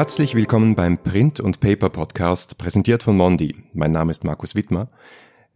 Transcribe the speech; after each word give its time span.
Herzlich 0.00 0.34
willkommen 0.34 0.76
beim 0.76 0.96
Print 0.96 1.40
und 1.40 1.60
Paper 1.60 1.90
Podcast, 1.90 2.56
präsentiert 2.56 3.02
von 3.02 3.18
Mondi. 3.18 3.54
Mein 3.74 3.92
Name 3.92 4.10
ist 4.10 4.24
Markus 4.24 4.54
Wittmer. 4.54 4.88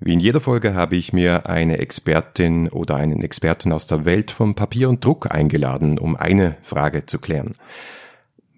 Wie 0.01 0.13
in 0.13 0.21
jeder 0.21 0.39
Folge 0.39 0.75
habe 0.75 0.97
ich 0.97 1.15
mir 1.15 1.49
eine 1.49 1.79
Expertin 1.79 2.69
oder 2.69 2.97
einen 2.97 3.23
Experten 3.23 3.73
aus 3.73 3.87
der 3.87 4.05
Welt 4.05 4.31
von 4.31 4.55
Papier 4.55 4.91
und 4.91 5.03
Druck 5.03 5.35
eingeladen, 5.35 5.99
um 5.99 6.15
eine 6.15 6.59
Frage 6.61 7.07
zu 7.07 7.19
klären. 7.19 7.55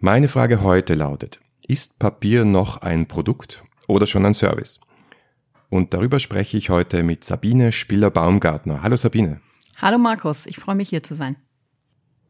Meine 0.00 0.26
Frage 0.26 0.60
heute 0.60 0.96
lautet, 0.96 1.38
ist 1.68 2.00
Papier 2.00 2.44
noch 2.44 2.78
ein 2.78 3.06
Produkt 3.06 3.62
oder 3.86 4.06
schon 4.06 4.26
ein 4.26 4.34
Service? 4.34 4.80
Und 5.70 5.94
darüber 5.94 6.18
spreche 6.18 6.56
ich 6.56 6.68
heute 6.68 7.04
mit 7.04 7.22
Sabine 7.22 7.70
Spiller-Baumgartner. 7.70 8.82
Hallo 8.82 8.96
Sabine. 8.96 9.40
Hallo 9.76 9.98
Markus, 9.98 10.46
ich 10.46 10.56
freue 10.56 10.74
mich 10.74 10.88
hier 10.88 11.04
zu 11.04 11.14
sein. 11.14 11.36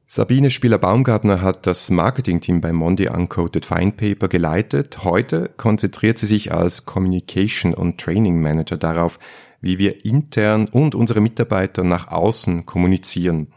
Sabine 0.08 0.52
Spieler-Baumgartner 0.52 1.42
hat 1.42 1.66
das 1.66 1.90
Marketingteam 1.90 2.60
bei 2.60 2.72
Mondi 2.72 3.08
Uncoated 3.08 3.66
Fine 3.66 3.90
Paper 3.90 4.28
geleitet. 4.28 5.02
Heute 5.02 5.50
konzentriert 5.56 6.16
sie 6.18 6.26
sich 6.26 6.52
als 6.52 6.86
Communication 6.86 7.74
und 7.74 7.98
Training 7.98 8.40
Manager 8.40 8.76
darauf, 8.76 9.18
wie 9.60 9.78
wir 9.78 10.04
intern 10.04 10.68
und 10.70 10.94
unsere 10.94 11.20
Mitarbeiter 11.20 11.82
nach 11.82 12.06
außen 12.06 12.66
kommunizieren. 12.66 13.48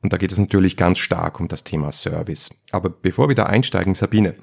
Und 0.00 0.14
da 0.14 0.16
geht 0.16 0.32
es 0.32 0.38
natürlich 0.38 0.78
ganz 0.78 0.98
stark 0.98 1.40
um 1.40 1.48
das 1.48 1.62
Thema 1.62 1.92
Service. 1.92 2.48
Aber 2.72 2.88
bevor 2.88 3.28
wir 3.28 3.34
da 3.34 3.44
einsteigen, 3.44 3.94
Sabine, 3.94 4.34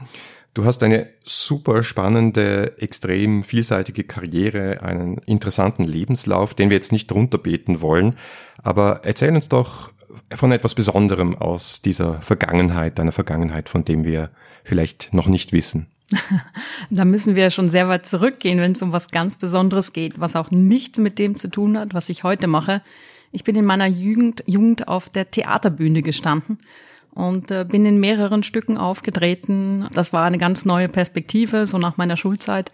du 0.54 0.66
hast 0.66 0.84
eine 0.84 1.08
super 1.26 1.84
spannende, 1.84 2.78
extrem 2.78 3.44
vielseitige 3.44 4.03
Karriere, 4.03 4.84
einen 4.84 5.18
interessanten 5.25 5.84
Lebenslauf, 5.84 6.53
den 6.53 6.70
wir 6.70 6.75
jetzt 6.75 6.92
nicht 6.92 7.12
runterbeten 7.12 7.81
wollen. 7.81 8.18
Aber 8.62 9.02
erzähl 9.03 9.34
uns 9.34 9.50
doch 9.50 9.92
von 10.33 10.52
etwas 10.52 10.75
Besonderem 10.75 11.36
aus 11.36 11.81
dieser 11.81 12.22
Vergangenheit, 12.22 13.00
deiner 13.00 13.11
Vergangenheit, 13.11 13.69
von 13.69 13.83
dem 13.83 14.03
wir 14.03 14.30
vielleicht 14.64 15.14
noch 15.14 15.28
nicht 15.28 15.53
wissen? 15.53 15.88
da 16.89 17.06
müssen 17.06 17.36
wir 17.36 17.50
schon 17.50 17.67
sehr 17.67 17.88
weit 17.88 18.06
zurückgehen, 18.06 18.59
wenn 18.59 18.73
es 18.73 18.81
um 18.81 18.91
was 18.91 19.09
ganz 19.09 19.36
Besonderes 19.36 19.94
geht, 19.94 20.19
was 20.19 20.36
auch 20.36 20.52
nichts 20.52 21.00
mit 21.00 21.19
dem 21.19 21.38
zu 21.38 21.47
tun 21.47 21.78
hat, 21.78 21.94
was 21.94 22.09
ich 22.09 22.23
heute 22.23 22.47
mache. 22.47 22.81
Ich 23.31 23.44
bin 23.44 23.56
in 23.56 23.66
meiner 23.66 23.88
Jugend, 23.88 24.44
Jugend 24.45 24.88
auf 24.88 25.09
der 25.09 25.31
Theaterbühne 25.31 26.02
gestanden 26.02 26.59
und 27.11 27.52
äh, 27.52 27.66
bin 27.67 27.86
in 27.86 28.00
mehreren 28.00 28.44
Stücken 28.44 28.78
aufgetreten. 28.78 29.88
Das 29.94 30.14
war 30.14 30.25
eine 30.25 30.38
ganz 30.38 30.66
neue 30.66 30.89
Perspektive, 30.89 31.67
so 31.67 31.78
nach 31.78 31.97
meiner 31.97 32.17
Schulzeit. 32.17 32.72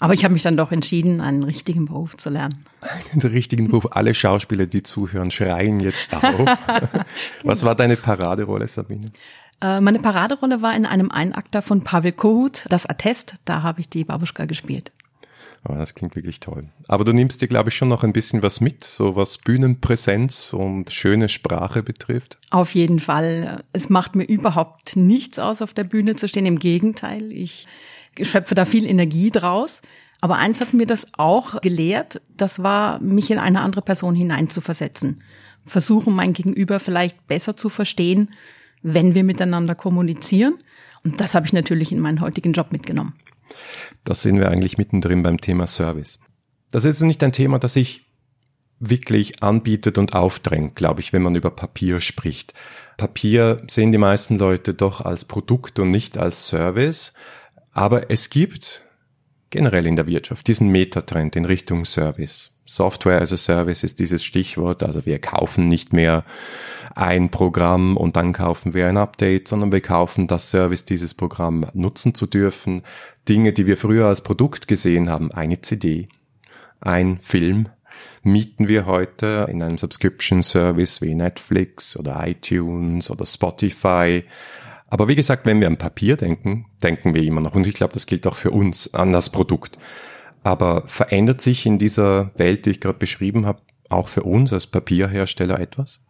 Aber 0.00 0.14
ich 0.14 0.24
habe 0.24 0.32
mich 0.32 0.42
dann 0.42 0.56
doch 0.56 0.72
entschieden, 0.72 1.20
einen 1.20 1.42
richtigen 1.42 1.84
Beruf 1.84 2.16
zu 2.16 2.30
lernen. 2.30 2.64
Einen 3.12 3.20
richtigen 3.20 3.68
Beruf. 3.68 3.88
Alle 3.90 4.14
Schauspieler, 4.14 4.66
die 4.66 4.82
zuhören, 4.82 5.30
schreien 5.30 5.78
jetzt 5.80 6.14
auf. 6.14 6.58
Was 7.44 7.64
war 7.64 7.74
deine 7.74 7.96
Paraderolle, 7.96 8.66
Sabine? 8.66 9.10
Äh, 9.60 9.82
meine 9.82 9.98
Paraderolle 9.98 10.62
war 10.62 10.74
in 10.74 10.86
einem 10.86 11.10
Einakter 11.10 11.60
von 11.60 11.84
Pavel 11.84 12.12
Kohut, 12.12 12.64
das 12.70 12.86
Attest. 12.86 13.34
Da 13.44 13.62
habe 13.62 13.80
ich 13.80 13.90
die 13.90 14.04
Babuschka 14.04 14.46
gespielt. 14.46 14.90
Oh, 15.68 15.74
das 15.74 15.94
klingt 15.94 16.16
wirklich 16.16 16.40
toll. 16.40 16.64
Aber 16.88 17.04
du 17.04 17.12
nimmst 17.12 17.42
dir, 17.42 17.48
glaube 17.48 17.68
ich, 17.68 17.76
schon 17.76 17.88
noch 17.88 18.02
ein 18.02 18.14
bisschen 18.14 18.42
was 18.42 18.62
mit, 18.62 18.82
so 18.82 19.14
was 19.14 19.36
Bühnenpräsenz 19.36 20.54
und 20.54 20.90
schöne 20.90 21.28
Sprache 21.28 21.82
betrifft. 21.82 22.38
Auf 22.50 22.74
jeden 22.74 22.98
Fall. 22.98 23.62
Es 23.74 23.90
macht 23.90 24.16
mir 24.16 24.24
überhaupt 24.24 24.96
nichts 24.96 25.38
aus, 25.38 25.60
auf 25.60 25.74
der 25.74 25.84
Bühne 25.84 26.16
zu 26.16 26.28
stehen. 26.28 26.46
Im 26.46 26.58
Gegenteil, 26.58 27.30
ich 27.30 27.66
schöpfe 28.20 28.54
da 28.54 28.64
viel 28.64 28.86
Energie 28.86 29.30
draus. 29.30 29.82
Aber 30.20 30.36
eins 30.36 30.60
hat 30.60 30.74
mir 30.74 30.86
das 30.86 31.06
auch 31.16 31.60
gelehrt, 31.62 32.20
das 32.36 32.62
war, 32.62 33.00
mich 33.00 33.30
in 33.30 33.38
eine 33.38 33.60
andere 33.60 33.82
Person 33.82 34.14
hineinzuversetzen. 34.14 35.22
Versuchen, 35.66 36.14
mein 36.14 36.32
Gegenüber 36.32 36.78
vielleicht 36.80 37.26
besser 37.26 37.56
zu 37.56 37.68
verstehen, 37.68 38.30
wenn 38.82 39.14
wir 39.14 39.24
miteinander 39.24 39.74
kommunizieren. 39.74 40.58
Und 41.04 41.20
das 41.20 41.34
habe 41.34 41.46
ich 41.46 41.52
natürlich 41.52 41.92
in 41.92 42.00
meinen 42.00 42.20
heutigen 42.20 42.52
Job 42.52 42.72
mitgenommen. 42.72 43.14
Das 44.04 44.22
sehen 44.22 44.38
wir 44.38 44.50
eigentlich 44.50 44.78
mittendrin 44.78 45.22
beim 45.22 45.40
Thema 45.40 45.66
Service. 45.66 46.18
Das 46.70 46.84
ist 46.84 47.00
nicht 47.00 47.22
ein 47.22 47.32
Thema, 47.32 47.58
das 47.58 47.74
sich 47.74 48.06
wirklich 48.78 49.42
anbietet 49.42 49.98
und 49.98 50.14
aufdrängt, 50.14 50.74
glaube 50.74 51.00
ich, 51.00 51.12
wenn 51.12 51.22
man 51.22 51.34
über 51.34 51.50
Papier 51.50 52.00
spricht. 52.00 52.54
Papier 52.96 53.62
sehen 53.68 53.92
die 53.92 53.98
meisten 53.98 54.38
Leute 54.38 54.74
doch 54.74 55.00
als 55.00 55.24
Produkt 55.24 55.78
und 55.78 55.90
nicht 55.90 56.18
als 56.18 56.48
Service. 56.48 57.12
Aber 57.72 58.10
es 58.10 58.30
gibt 58.30 58.82
generell 59.50 59.86
in 59.86 59.96
der 59.96 60.06
Wirtschaft 60.06 60.46
diesen 60.46 60.68
Metatrend 60.68 61.36
in 61.36 61.44
Richtung 61.44 61.84
Service. 61.84 62.60
Software 62.64 63.20
as 63.20 63.32
a 63.32 63.36
Service 63.36 63.82
ist 63.82 63.98
dieses 63.98 64.24
Stichwort. 64.24 64.82
Also 64.82 65.04
wir 65.06 65.18
kaufen 65.18 65.68
nicht 65.68 65.92
mehr 65.92 66.24
ein 66.94 67.30
Programm 67.30 67.96
und 67.96 68.16
dann 68.16 68.32
kaufen 68.32 68.74
wir 68.74 68.88
ein 68.88 68.96
Update, 68.96 69.48
sondern 69.48 69.72
wir 69.72 69.80
kaufen 69.80 70.28
das 70.28 70.50
Service, 70.50 70.84
dieses 70.84 71.14
Programm 71.14 71.66
nutzen 71.74 72.14
zu 72.14 72.26
dürfen. 72.26 72.82
Dinge, 73.28 73.52
die 73.52 73.66
wir 73.66 73.76
früher 73.76 74.06
als 74.06 74.20
Produkt 74.20 74.68
gesehen 74.68 75.10
haben, 75.10 75.32
eine 75.32 75.60
CD, 75.60 76.08
ein 76.80 77.18
Film, 77.18 77.68
mieten 78.22 78.68
wir 78.68 78.86
heute 78.86 79.48
in 79.50 79.62
einem 79.62 79.78
Subscription 79.78 80.42
Service 80.42 81.00
wie 81.00 81.14
Netflix 81.14 81.96
oder 81.96 82.26
iTunes 82.26 83.10
oder 83.10 83.26
Spotify 83.26 84.24
aber 84.90 85.06
wie 85.06 85.14
gesagt, 85.14 85.46
wenn 85.46 85.60
wir 85.60 85.68
an 85.68 85.76
Papier 85.76 86.16
denken, 86.16 86.66
denken 86.82 87.14
wir 87.14 87.22
immer 87.22 87.40
noch, 87.40 87.54
und 87.54 87.66
ich 87.66 87.74
glaube, 87.74 87.94
das 87.94 88.06
gilt 88.06 88.26
auch 88.26 88.34
für 88.34 88.50
uns, 88.50 88.92
an 88.92 89.12
das 89.12 89.30
Produkt. 89.30 89.78
Aber 90.42 90.82
verändert 90.86 91.40
sich 91.40 91.64
in 91.64 91.78
dieser 91.78 92.32
Welt, 92.36 92.66
die 92.66 92.70
ich 92.70 92.80
gerade 92.80 92.98
beschrieben 92.98 93.46
habe, 93.46 93.60
auch 93.88 94.08
für 94.08 94.24
uns 94.24 94.52
als 94.52 94.66
Papierhersteller 94.66 95.60
etwas? 95.60 96.00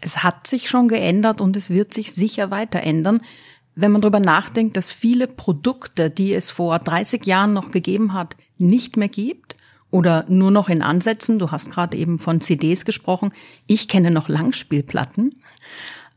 Es 0.00 0.22
hat 0.22 0.46
sich 0.46 0.68
schon 0.68 0.88
geändert 0.88 1.40
und 1.40 1.56
es 1.56 1.70
wird 1.70 1.94
sich 1.94 2.12
sicher 2.12 2.50
weiter 2.50 2.82
ändern. 2.82 3.20
Wenn 3.74 3.92
man 3.92 4.00
darüber 4.00 4.20
nachdenkt, 4.20 4.76
dass 4.76 4.90
viele 4.90 5.26
Produkte, 5.26 6.10
die 6.10 6.34
es 6.34 6.50
vor 6.50 6.78
30 6.78 7.24
Jahren 7.26 7.52
noch 7.52 7.70
gegeben 7.70 8.12
hat, 8.12 8.36
nicht 8.58 8.96
mehr 8.96 9.08
gibt 9.08 9.56
oder 9.90 10.24
nur 10.28 10.50
noch 10.50 10.68
in 10.68 10.82
Ansätzen, 10.82 11.38
du 11.38 11.50
hast 11.50 11.70
gerade 11.70 11.96
eben 11.96 12.18
von 12.18 12.40
CDs 12.40 12.84
gesprochen, 12.84 13.32
ich 13.66 13.88
kenne 13.88 14.10
noch 14.10 14.28
Langspielplatten, 14.28 15.30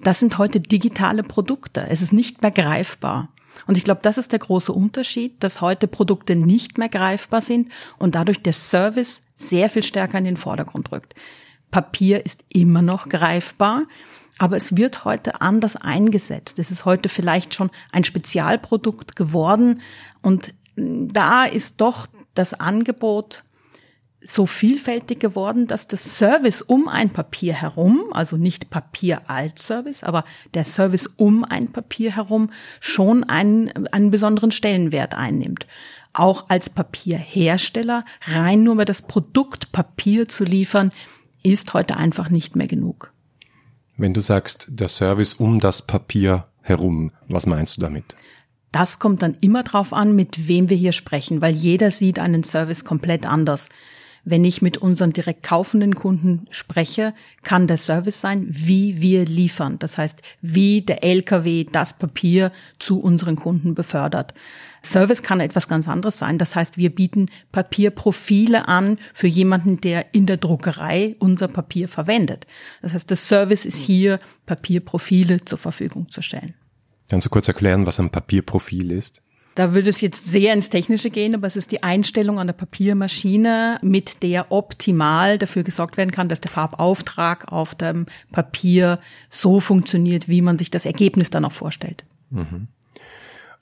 das 0.03 0.19
sind 0.19 0.37
heute 0.37 0.59
digitale 0.59 1.23
Produkte. 1.23 1.87
Es 1.89 2.01
ist 2.01 2.13
nicht 2.13 2.41
mehr 2.41 2.51
greifbar. 2.51 3.29
Und 3.67 3.77
ich 3.77 3.83
glaube, 3.83 4.01
das 4.01 4.17
ist 4.17 4.31
der 4.31 4.39
große 4.39 4.73
Unterschied, 4.73 5.43
dass 5.43 5.61
heute 5.61 5.87
Produkte 5.87 6.35
nicht 6.35 6.77
mehr 6.77 6.89
greifbar 6.89 7.41
sind 7.41 7.71
und 7.97 8.15
dadurch 8.15 8.41
der 8.41 8.53
Service 8.53 9.21
sehr 9.35 9.69
viel 9.69 9.83
stärker 9.83 10.17
in 10.17 10.25
den 10.25 10.37
Vordergrund 10.37 10.91
rückt. 10.91 11.15
Papier 11.71 12.25
ist 12.25 12.43
immer 12.49 12.81
noch 12.81 13.09
greifbar, 13.09 13.83
aber 14.37 14.57
es 14.57 14.75
wird 14.75 15.05
heute 15.05 15.41
anders 15.41 15.75
eingesetzt. 15.75 16.59
Es 16.59 16.71
ist 16.71 16.85
heute 16.85 17.09
vielleicht 17.09 17.53
schon 17.53 17.69
ein 17.91 18.03
Spezialprodukt 18.03 19.15
geworden 19.15 19.81
und 20.21 20.53
da 20.75 21.45
ist 21.45 21.81
doch 21.81 22.07
das 22.33 22.53
Angebot 22.53 23.43
so 24.25 24.45
vielfältig 24.45 25.19
geworden, 25.19 25.67
dass 25.67 25.87
das 25.87 26.17
Service 26.17 26.61
um 26.61 26.87
ein 26.87 27.09
Papier 27.09 27.53
herum, 27.53 28.05
also 28.11 28.37
nicht 28.37 28.69
Papier 28.69 29.29
als 29.29 29.65
Service, 29.65 30.03
aber 30.03 30.23
der 30.53 30.63
Service 30.63 31.09
um 31.17 31.43
ein 31.43 31.71
Papier 31.71 32.15
herum 32.15 32.49
schon 32.79 33.23
einen, 33.23 33.87
einen 33.87 34.11
besonderen 34.11 34.51
Stellenwert 34.51 35.13
einnimmt. 35.13 35.67
Auch 36.13 36.49
als 36.49 36.69
Papierhersteller 36.69 38.05
rein 38.27 38.63
nur 38.63 38.75
mehr 38.75 38.85
das 38.85 39.01
Produkt 39.01 39.71
Papier 39.71 40.27
zu 40.27 40.43
liefern, 40.43 40.91
ist 41.41 41.73
heute 41.73 41.97
einfach 41.97 42.29
nicht 42.29 42.55
mehr 42.55 42.67
genug. 42.67 43.11
Wenn 43.97 44.13
du 44.13 44.21
sagst, 44.21 44.67
der 44.69 44.87
Service 44.87 45.33
um 45.33 45.59
das 45.59 45.81
Papier 45.81 46.45
herum, 46.61 47.11
was 47.27 47.45
meinst 47.45 47.77
du 47.77 47.81
damit? 47.81 48.15
Das 48.71 48.97
kommt 48.97 49.21
dann 49.21 49.37
immer 49.41 49.61
drauf 49.63 49.93
an, 49.93 50.15
mit 50.15 50.47
wem 50.47 50.69
wir 50.69 50.77
hier 50.77 50.93
sprechen, 50.93 51.41
weil 51.41 51.53
jeder 51.53 51.91
sieht 51.91 52.17
einen 52.17 52.43
Service 52.43 52.85
komplett 52.85 53.25
anders. 53.25 53.69
Wenn 54.25 54.45
ich 54.45 54.61
mit 54.61 54.77
unseren 54.77 55.11
direkt 55.11 55.43
kaufenden 55.43 55.95
Kunden 55.95 56.47
spreche, 56.49 57.13
kann 57.43 57.67
der 57.67 57.77
Service 57.77 58.21
sein, 58.21 58.45
wie 58.47 59.01
wir 59.01 59.25
liefern. 59.25 59.79
Das 59.79 59.97
heißt, 59.97 60.21
wie 60.41 60.81
der 60.81 61.03
LKW 61.03 61.65
das 61.69 61.93
Papier 61.93 62.51
zu 62.79 63.01
unseren 63.01 63.35
Kunden 63.35 63.75
befördert. 63.75 64.33
Service 64.85 65.23
kann 65.23 65.39
etwas 65.39 65.67
ganz 65.67 65.87
anderes 65.87 66.17
sein. 66.17 66.37
Das 66.37 66.55
heißt, 66.55 66.77
wir 66.77 66.93
bieten 66.93 67.27
Papierprofile 67.51 68.67
an 68.67 68.97
für 69.13 69.27
jemanden, 69.27 69.81
der 69.81 70.13
in 70.13 70.25
der 70.25 70.37
Druckerei 70.37 71.15
unser 71.19 71.49
Papier 71.49 71.89
verwendet. 71.89 72.47
Das 72.81 72.93
heißt, 72.93 73.09
der 73.09 73.17
Service 73.17 73.65
ist 73.65 73.77
hier, 73.77 74.19
Papierprofile 74.45 75.43
zur 75.43 75.57
Verfügung 75.57 76.09
zu 76.09 76.21
stellen. 76.21 76.53
Kannst 77.09 77.25
du 77.25 77.29
kurz 77.29 77.47
erklären, 77.47 77.85
was 77.85 77.99
ein 77.99 78.09
Papierprofil 78.09 78.91
ist? 78.91 79.21
Da 79.55 79.75
würde 79.75 79.89
es 79.89 80.01
jetzt 80.01 80.27
sehr 80.27 80.53
ins 80.53 80.69
Technische 80.69 81.09
gehen, 81.09 81.35
aber 81.35 81.47
es 81.47 81.55
ist 81.55 81.71
die 81.71 81.83
Einstellung 81.83 82.39
an 82.39 82.47
der 82.47 82.53
Papiermaschine, 82.53 83.79
mit 83.81 84.23
der 84.23 84.51
optimal 84.51 85.37
dafür 85.37 85.63
gesorgt 85.63 85.97
werden 85.97 86.11
kann, 86.11 86.29
dass 86.29 86.41
der 86.41 86.51
Farbauftrag 86.51 87.51
auf 87.51 87.75
dem 87.75 88.07
Papier 88.31 88.99
so 89.29 89.59
funktioniert, 89.59 90.27
wie 90.27 90.41
man 90.41 90.57
sich 90.57 90.71
das 90.71 90.85
Ergebnis 90.85 91.29
dann 91.29 91.45
auch 91.45 91.51
vorstellt. 91.51 92.03
Mhm. 92.31 92.67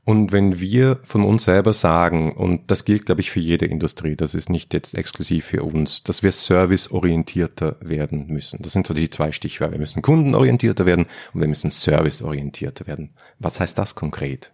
Und 0.03 0.31
wenn 0.31 0.59
wir 0.59 0.97
von 1.03 1.23
uns 1.23 1.43
selber 1.43 1.73
sagen, 1.73 2.33
und 2.33 2.71
das 2.71 2.85
gilt, 2.85 3.05
glaube 3.05 3.21
ich, 3.21 3.29
für 3.29 3.39
jede 3.39 3.67
Industrie, 3.67 4.15
das 4.15 4.33
ist 4.33 4.49
nicht 4.49 4.73
jetzt 4.73 4.97
exklusiv 4.97 5.45
für 5.45 5.63
uns, 5.63 6.01
dass 6.03 6.23
wir 6.23 6.31
serviceorientierter 6.31 7.77
werden 7.81 8.25
müssen. 8.27 8.63
Das 8.63 8.71
sind 8.71 8.87
so 8.87 8.95
die 8.95 9.11
zwei 9.11 9.31
Stichwörter. 9.31 9.73
Wir 9.73 9.79
müssen 9.79 10.01
kundenorientierter 10.01 10.87
werden 10.87 11.05
und 11.33 11.41
wir 11.41 11.47
müssen 11.47 11.69
serviceorientierter 11.69 12.87
werden. 12.87 13.11
Was 13.37 13.59
heißt 13.59 13.77
das 13.77 13.93
konkret? 13.93 14.51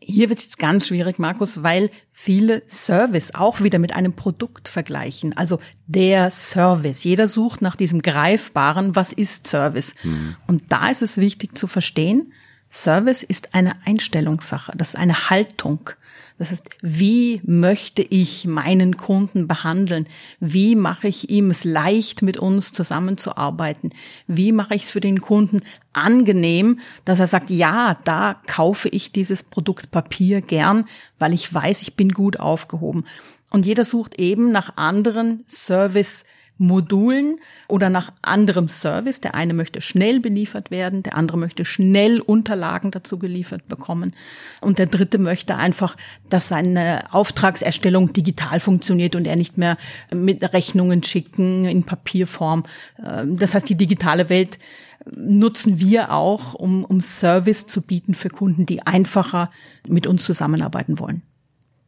Hier 0.00 0.28
wird 0.28 0.38
es 0.38 0.44
jetzt 0.46 0.58
ganz 0.58 0.86
schwierig, 0.86 1.18
Markus, 1.18 1.62
weil 1.62 1.90
viele 2.10 2.62
Service 2.68 3.34
auch 3.34 3.60
wieder 3.62 3.78
mit 3.78 3.94
einem 3.94 4.12
Produkt 4.12 4.68
vergleichen. 4.68 5.36
Also 5.36 5.58
der 5.86 6.30
Service. 6.30 7.04
Jeder 7.04 7.28
sucht 7.28 7.62
nach 7.62 7.76
diesem 7.76 8.02
Greifbaren, 8.02 8.96
was 8.96 9.12
ist 9.12 9.46
Service? 9.46 9.94
Mhm. 10.02 10.36
Und 10.46 10.62
da 10.68 10.88
ist 10.88 11.02
es 11.02 11.16
wichtig 11.16 11.56
zu 11.58 11.66
verstehen, 11.66 12.32
Service 12.70 13.22
ist 13.22 13.54
eine 13.54 13.74
Einstellungssache, 13.86 14.72
das 14.76 14.90
ist 14.90 14.96
eine 14.96 15.30
Haltung. 15.30 15.90
Das 16.38 16.52
heißt, 16.52 16.70
wie 16.80 17.40
möchte 17.44 18.00
ich 18.02 18.46
meinen 18.46 18.96
Kunden 18.96 19.48
behandeln? 19.48 20.06
Wie 20.38 20.76
mache 20.76 21.08
ich 21.08 21.30
ihm 21.30 21.50
es 21.50 21.64
leicht, 21.64 22.22
mit 22.22 22.36
uns 22.36 22.72
zusammenzuarbeiten? 22.72 23.90
Wie 24.28 24.52
mache 24.52 24.76
ich 24.76 24.84
es 24.84 24.90
für 24.90 25.00
den 25.00 25.20
Kunden 25.20 25.62
angenehm, 25.92 26.78
dass 27.04 27.18
er 27.18 27.26
sagt, 27.26 27.50
ja, 27.50 27.98
da 28.04 28.40
kaufe 28.46 28.88
ich 28.88 29.10
dieses 29.10 29.42
Produkt 29.42 29.90
Papier 29.90 30.40
gern, 30.40 30.84
weil 31.18 31.34
ich 31.34 31.52
weiß, 31.52 31.82
ich 31.82 31.94
bin 31.94 32.12
gut 32.12 32.38
aufgehoben. 32.38 33.04
Und 33.50 33.66
jeder 33.66 33.84
sucht 33.84 34.20
eben 34.20 34.52
nach 34.52 34.76
anderen 34.76 35.42
Service 35.48 36.24
Modulen 36.58 37.38
oder 37.68 37.88
nach 37.88 38.12
anderem 38.22 38.68
Service. 38.68 39.20
Der 39.20 39.34
eine 39.34 39.54
möchte 39.54 39.80
schnell 39.80 40.20
beliefert 40.20 40.70
werden, 40.70 41.02
der 41.02 41.16
andere 41.16 41.38
möchte 41.38 41.64
schnell 41.64 42.20
Unterlagen 42.20 42.90
dazu 42.90 43.18
geliefert 43.18 43.68
bekommen 43.68 44.12
und 44.60 44.78
der 44.78 44.86
dritte 44.86 45.18
möchte 45.18 45.56
einfach, 45.56 45.96
dass 46.28 46.48
seine 46.48 47.04
Auftragserstellung 47.12 48.12
digital 48.12 48.60
funktioniert 48.60 49.14
und 49.14 49.26
er 49.26 49.36
nicht 49.36 49.56
mehr 49.56 49.76
mit 50.12 50.52
Rechnungen 50.52 51.02
schicken 51.02 51.64
in 51.64 51.84
Papierform. 51.84 52.64
Ähm, 53.02 53.38
das 53.38 53.54
heißt, 53.54 53.68
die 53.68 53.76
digitale 53.76 54.28
Welt 54.28 54.58
nutzen 55.14 55.80
wir 55.80 56.12
auch, 56.12 56.54
um, 56.54 56.84
um 56.84 57.00
Service 57.00 57.66
zu 57.66 57.82
bieten 57.82 58.14
für 58.14 58.28
Kunden, 58.28 58.66
die 58.66 58.86
einfacher 58.86 59.50
mit 59.86 60.06
uns 60.06 60.24
zusammenarbeiten 60.24 60.98
wollen. 60.98 61.22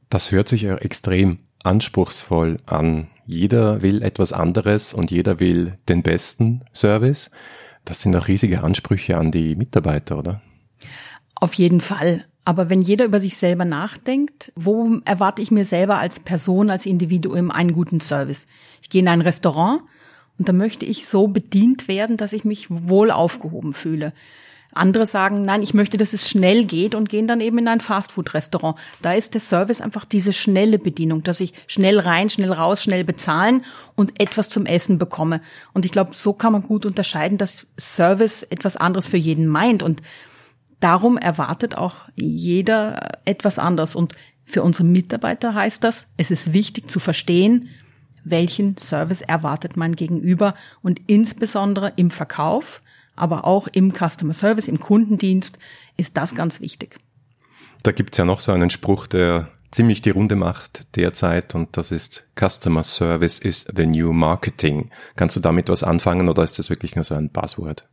Das 0.09 0.33
hört 0.33 0.49
sich 0.49 0.63
ja 0.63 0.77
extrem 0.77 1.39
anspruchsvoll 1.63 2.59
an. 2.67 3.09
Jeder 3.31 3.81
will 3.81 4.03
etwas 4.03 4.33
anderes 4.33 4.93
und 4.93 5.13
jeder 5.13 5.39
will 5.39 5.79
den 5.89 6.03
besten 6.03 6.65
Service. 6.75 7.31
Das 7.85 8.03
sind 8.03 8.17
auch 8.17 8.27
riesige 8.27 8.65
Ansprüche 8.65 9.17
an 9.17 9.31
die 9.31 9.55
Mitarbeiter, 9.55 10.19
oder? 10.19 10.41
Auf 11.37 11.55
jeden 11.55 11.81
Fall. 11.81 12.25
Aber 12.45 12.71
wenn 12.71 12.83
jeder 12.83 13.05
über 13.05 13.21
sich 13.21 13.37
selber 13.37 13.65
nachdenkt, 13.65 14.51
wo 14.57 14.99
erwarte 15.05 15.43
ich 15.43 15.53
mir 15.53 15.65
selber 15.65 15.99
als 15.99 16.19
Person, 16.19 16.71
als 16.71 16.87
Individuum 16.87 17.53
einen 17.53 17.73
guten 17.73 18.01
Service? 18.01 18.49
Ich 18.83 18.91
gehe 18.91 19.01
in 19.01 19.07
ein 19.07 19.21
Restaurant 19.21 19.83
und 20.37 20.49
da 20.49 20.53
möchte 20.53 20.85
ich 20.85 21.07
so 21.07 21.29
bedient 21.29 21.87
werden, 21.87 22.17
dass 22.17 22.33
ich 22.33 22.45
mich 22.45 22.67
wohl 22.69 23.13
aufgehoben 23.13 23.75
fühle. 23.75 24.13
Andere 24.73 25.07
sagen, 25.07 25.45
nein, 25.45 25.63
ich 25.63 25.75
möchte, 25.75 25.97
dass 25.97 26.13
es 26.13 26.29
schnell 26.29 26.65
geht 26.65 26.95
und 26.95 27.09
gehen 27.09 27.27
dann 27.27 27.41
eben 27.41 27.59
in 27.59 27.69
ein 27.69 27.81
Fastfood-Restaurant. 27.81 28.79
Da 29.03 29.15
ist 29.15 29.35
der 29.35 29.41
Service 29.41 29.81
einfach 29.81 30.05
diese 30.05 30.33
schnelle 30.33 30.79
Bedienung, 30.79 31.23
dass 31.23 31.41
ich 31.41 31.53
schnell 31.67 31.99
rein, 31.99 32.31
schnell 32.31 32.53
raus, 32.53 32.83
schnell 32.83 33.05
bezahlen 33.05 33.65
und 33.97 34.21
etwas 34.21 34.49
zum 34.49 34.67
Essen 34.67 34.99
bekomme. 34.99 35.41
Und 35.73 35.85
ich 35.85 35.93
glaube, 35.93 36.15
so 36.15 36.33
kann 36.33 36.53
man 36.53 36.63
gut 36.63 36.87
unterscheiden, 36.87 37.37
dass 37.37 37.67
Service 37.79 38.45
etwas 38.45 38.77
anderes 38.77 39.09
für 39.09 39.17
jeden 39.17 39.49
meint. 39.49 39.83
Und 39.83 40.03
darum 40.79 41.19
erwartet 41.19 41.77
auch 41.77 41.97
jeder 42.15 43.19
etwas 43.25 43.59
anderes. 43.59 43.97
Und 43.97 44.15
für 44.45 44.63
unsere 44.63 44.85
Mitarbeiter 44.85 45.55
heißt 45.55 45.83
das, 45.83 46.09
es 46.17 46.31
ist 46.31 46.53
wichtig 46.53 46.89
zu 46.89 47.01
verstehen, 47.01 47.69
welchen 48.23 48.77
Service 48.77 49.23
erwartet 49.23 49.77
man 49.77 49.97
gegenüber 49.97 50.55
und 50.83 51.01
insbesondere 51.07 51.93
im 51.97 52.11
Verkauf 52.11 52.83
aber 53.17 53.45
auch 53.45 53.69
im 53.69 53.93
Customer 53.93 54.35
Service, 54.35 54.69
im 54.69 54.81
Kundendienst 54.81 55.59
ist 55.97 56.17
das 56.17 56.35
ganz 56.35 56.61
wichtig. 56.61 56.97
Da 57.83 57.93
gibt's 57.93 58.19
ja 58.19 58.25
noch 58.25 58.41
so 58.41 58.53
einen 58.53 58.71
Spruch, 58.71 59.07
der 59.07 59.49
ziemlich 59.71 60.03
die 60.03 60.11
Runde 60.11 60.37
macht 60.37 60.97
derzeit 60.97 61.55
und 61.55 61.77
das 61.77 61.93
ist 61.93 62.29
Customer 62.39 62.83
Service 62.83 63.39
is 63.39 63.67
the 63.75 63.87
new 63.87 64.13
marketing. 64.13 64.91
Kannst 65.17 65.37
du 65.37 65.41
damit 65.41 65.69
was 65.69 65.85
anfangen 65.85 66.29
oder 66.29 66.43
ist 66.43 66.59
das 66.59 66.71
wirklich 66.71 66.97
nur 66.97 67.05
so 67.05 67.15
ein 67.15 67.31
Buzzword? 67.31 67.87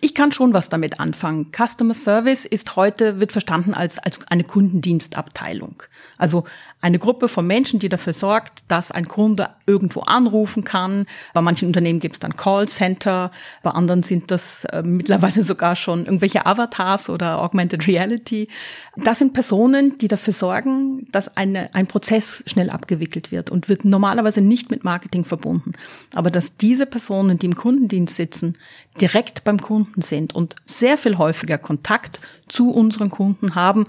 ich 0.00 0.14
kann 0.14 0.32
schon 0.32 0.52
was 0.52 0.68
damit 0.68 1.00
anfangen. 1.00 1.52
Customer 1.52 1.94
Service 1.94 2.44
ist 2.44 2.76
heute, 2.76 3.20
wird 3.20 3.32
verstanden 3.32 3.74
als, 3.74 3.98
als 3.98 4.20
eine 4.28 4.44
Kundendienstabteilung. 4.44 5.82
Also 6.18 6.44
eine 6.80 6.98
Gruppe 6.98 7.28
von 7.28 7.46
Menschen, 7.46 7.78
die 7.78 7.88
dafür 7.88 8.12
sorgt, 8.12 8.64
dass 8.68 8.90
ein 8.90 9.06
Kunde 9.06 9.50
irgendwo 9.66 10.00
anrufen 10.00 10.64
kann. 10.64 11.06
Bei 11.34 11.42
manchen 11.42 11.66
Unternehmen 11.66 12.00
gibt 12.00 12.16
es 12.16 12.20
dann 12.20 12.36
Callcenter, 12.36 13.30
bei 13.62 13.70
anderen 13.70 14.02
sind 14.02 14.30
das 14.30 14.64
äh, 14.66 14.82
mittlerweile 14.82 15.42
sogar 15.42 15.76
schon 15.76 16.06
irgendwelche 16.06 16.46
Avatars 16.46 17.10
oder 17.10 17.42
Augmented 17.42 17.86
Reality. 17.86 18.48
Das 18.96 19.18
sind 19.18 19.34
Personen, 19.34 19.98
die 19.98 20.08
dafür 20.08 20.32
sorgen, 20.32 21.06
dass 21.12 21.36
eine, 21.36 21.74
ein 21.74 21.86
Prozess 21.86 22.42
schnell 22.46 22.70
abgewickelt 22.70 23.30
wird 23.30 23.50
und 23.50 23.68
wird 23.68 23.84
normalerweise 23.84 24.40
nicht 24.40 24.70
mit 24.70 24.82
Marketing 24.82 25.24
verbunden. 25.24 25.72
Aber 26.14 26.30
dass 26.30 26.56
diese 26.56 26.86
Personen, 26.86 27.38
die 27.38 27.46
im 27.46 27.56
Kundendienst 27.56 28.16
sitzen, 28.16 28.56
direkt 29.00 29.44
beim 29.44 29.60
Kunden 29.60 30.02
sind 30.02 30.34
und 30.34 30.56
sehr 30.66 30.96
viel 30.96 31.18
häufiger 31.18 31.58
Kontakt 31.58 32.20
zu 32.48 32.70
unseren 32.70 33.10
Kunden 33.10 33.54
haben 33.54 33.84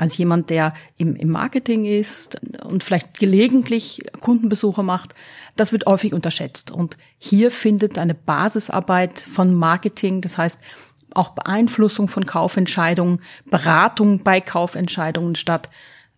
als 0.00 0.16
jemand, 0.16 0.48
der 0.48 0.72
im, 0.96 1.14
im 1.14 1.28
Marketing 1.28 1.84
ist 1.84 2.40
und 2.64 2.82
vielleicht 2.82 3.18
gelegentlich 3.18 4.00
Kundenbesuche 4.20 4.82
macht. 4.82 5.14
Das 5.56 5.72
wird 5.72 5.84
häufig 5.84 6.14
unterschätzt. 6.14 6.70
Und 6.70 6.96
hier 7.18 7.50
findet 7.50 7.98
eine 7.98 8.14
Basisarbeit 8.14 9.18
von 9.18 9.54
Marketing, 9.54 10.22
das 10.22 10.38
heißt 10.38 10.58
auch 11.14 11.30
Beeinflussung 11.30 12.08
von 12.08 12.24
Kaufentscheidungen, 12.24 13.20
Beratung 13.50 14.22
bei 14.22 14.40
Kaufentscheidungen 14.40 15.34
statt, 15.34 15.68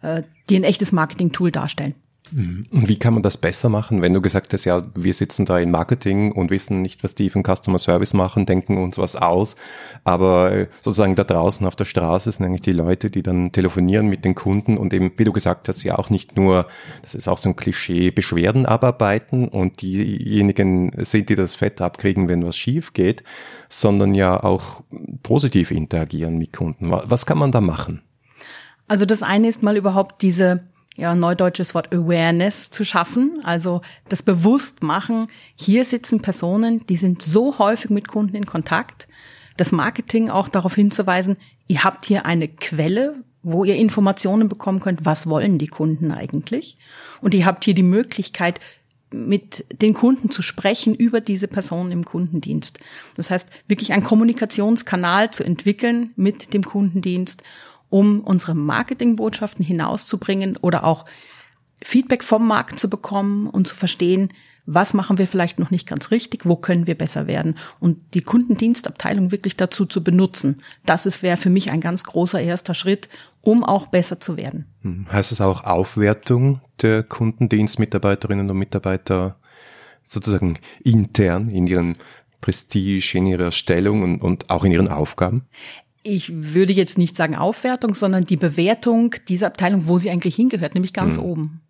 äh, 0.01 0.23
die 0.49 0.55
ein 0.55 0.65
echtes 0.65 0.93
Marketing-Tool 0.93 1.51
darstellen. 1.51 1.95
Mhm. 2.33 2.67
Und 2.73 2.89
wie 2.89 2.99
kann 2.99 3.15
man 3.15 3.23
das 3.23 3.37
besser 3.37 3.69
machen, 3.69 4.03
wenn 4.03 4.15
du 4.15 4.21
gesagt 4.21 4.53
hast, 4.53 4.65
ja, 4.65 4.83
wir 4.95 5.13
sitzen 5.13 5.45
da 5.45 5.59
in 5.59 5.71
Marketing 5.71 6.33
und 6.33 6.51
wissen 6.51 6.83
nicht, 6.83 7.05
was 7.05 7.15
die 7.15 7.31
für 7.31 7.43
Customer 7.43 7.79
Service 7.79 8.15
machen, 8.15 8.47
denken 8.47 8.79
uns 8.79 8.99
was 8.99 9.17
aus, 9.17 9.57
aber 10.05 10.53
äh, 10.53 10.67
sozusagen 10.81 11.15
da 11.15 11.25
draußen 11.25 11.67
auf 11.67 11.77
der 11.77 11.85
Straße 11.85 12.33
sind 12.33 12.47
eigentlich 12.47 12.63
die 12.63 12.73
Leute, 12.73 13.11
die 13.11 13.23
dann 13.23 13.53
telefonieren 13.53 14.09
mit 14.09 14.25
den 14.25 14.35
Kunden 14.35 14.79
und 14.79 14.95
eben, 14.95 15.13
wie 15.17 15.25
du 15.25 15.33
gesagt 15.33 15.69
hast, 15.69 15.83
ja 15.83 15.99
auch 15.99 16.11
nicht 16.11 16.37
nur, 16.37 16.67
das 17.03 17.15
ist 17.15 17.29
auch 17.29 17.39
so 17.39 17.51
ein 17.51 17.57
Klischee, 17.57 18.11
Beschwerden 18.11 18.67
abarbeiten 18.67 19.49
und 19.49 19.83
diejenigen 19.83 20.93
sind, 21.05 21.29
die 21.29 21.35
das 21.35 21.57
Fett 21.57 21.81
abkriegen, 21.81 22.29
wenn 22.29 22.45
was 22.45 22.57
schief 22.57 22.93
geht, 22.95 23.23
sondern 23.69 24.15
ja 24.15 24.43
auch 24.43 24.83
positiv 25.23 25.71
interagieren 25.71 26.39
mit 26.39 26.53
Kunden. 26.53 26.91
Was 26.91 27.27
kann 27.27 27.39
man 27.39 27.53
da 27.53 27.61
machen? 27.61 28.03
Also 28.89 29.07
das 29.07 29.23
eine 29.23 29.49
ist 29.49 29.63
mal 29.63 29.77
überhaupt 29.77 30.23
diese 30.23 30.65
ja, 30.97 31.15
neudeutsches 31.15 31.75
Wort 31.75 31.93
Awareness 31.93 32.71
zu 32.71 32.85
schaffen, 32.85 33.41
also 33.45 33.81
das 34.09 34.23
Bewusstmachen. 34.23 35.29
Hier 35.57 35.85
sitzen 35.85 36.21
Personen, 36.21 36.87
die 36.87 36.97
sind 36.97 37.23
so 37.23 37.59
häufig 37.59 37.91
mit 37.91 38.09
Kunden 38.09 38.37
in 38.37 38.47
Kontakt. 38.47 39.09
Das 39.57 39.73
Marketing 39.73 40.29
auch 40.31 40.49
darauf 40.49 40.75
hinzuweisen, 40.75 41.37
ihr 41.67 41.85
habt 41.85 42.05
hier 42.05 42.27
eine 42.27 42.49
Quelle, 42.49 43.23
wo 43.43 43.65
ihr 43.65 43.77
Informationen 43.77 44.49
bekommen 44.49 44.81
könnt, 44.81 45.05
was 45.05 45.27
wollen 45.27 45.59
die 45.59 45.67
Kunden 45.67 46.13
eigentlich? 46.13 46.77
Und 47.21 47.35
ihr 47.35 47.47
habt 47.47 47.65
hier 47.65 47.75
die 47.75 47.83
Möglichkeit, 47.83 48.61
mit 49.13 49.67
den 49.83 49.95
Kunden 49.95 50.31
zu 50.31 50.41
sprechen 50.43 50.95
über 50.95 51.21
diese 51.21 51.49
Personen 51.49 51.93
im 51.93 52.05
Kundendienst. 52.05 52.81
Das 53.15 53.31
heißt, 53.31 53.49
wirklich 53.67 53.93
einen 53.93 54.05
Kommunikationskanal 54.05 55.31
zu 55.31 55.45
entwickeln 55.45 56.13
mit 56.17 56.55
dem 56.55 56.63
Kundendienst 56.63 57.43
um 57.93 58.21
unsere 58.21 58.55
Marketingbotschaften 58.55 59.63
hinauszubringen 59.63 60.57
oder 60.57 60.85
auch 60.85 61.05
Feedback 61.83 62.25
vom 62.25 62.49
Markt 62.49 62.81
zu 62.81 62.89
bekommen 62.89 63.47
und 63.49 63.69
zu 63.69 63.77
verstehen, 63.77 64.31
was 64.65 64.95
machen 64.95 65.19
wir 65.19 65.27
vielleicht 65.27 65.59
noch 65.59 65.71
nicht 65.71 65.87
ganz 65.87 66.11
richtig, 66.11 66.47
wo 66.47 66.57
können 66.57 66.87
wir 66.87 66.95
besser 66.95 67.27
werden 67.27 67.59
und 67.81 68.15
die 68.15 68.23
Kundendienstabteilung 68.23 69.31
wirklich 69.31 69.57
dazu 69.57 69.85
zu 69.85 70.03
benutzen. 70.03 70.63
Das 70.87 71.23
wäre 71.23 71.37
für 71.37 71.51
mich 71.51 71.71
ein 71.71 71.83
ganz 71.83 72.05
großer 72.05 72.41
erster 72.41 72.75
Schritt, 72.75 73.11
um 73.43 73.63
auch 73.63 73.89
besser 73.89 74.21
zu 74.21 74.39
werden. 74.39 74.67
Hm. 74.81 75.07
Heißt 75.13 75.33
es 75.33 75.43
auch 75.43 75.65
Aufwertung 75.65 76.63
der 76.81 77.03
Kundendienstmitarbeiterinnen 77.03 78.49
und 78.49 78.57
Mitarbeiter 78.57 79.37
sozusagen 80.03 80.59
intern 80.83 81.49
in 81.51 81.67
ihrem 81.67 81.97
Prestige, 82.41 83.19
in 83.19 83.27
ihrer 83.27 83.53
Stellung 83.53 84.03
und, 84.03 84.23
und 84.23 84.51
auch 84.51 84.65
in 84.65 84.73
ihren 84.73 84.89
Aufgaben? 84.89 85.47
Ich 86.03 86.33
würde 86.33 86.73
jetzt 86.73 86.99
nicht 86.99 87.17
sagen 87.17 87.37
Aufwertung, 87.37 87.95
sondern 87.95 88.25
die 88.25 88.37
Bewertung 88.37 89.15
dieser 89.29 89.49
Abteilung, 89.49 89.87
wo 89.87 89.99
sie 89.99 90.11
eigentlich 90.11 90.37
hingehört, 90.37 90.75
nämlich 90.75 90.93
ganz 90.93 91.17
hm. 91.17 91.25
oben. 91.25 91.61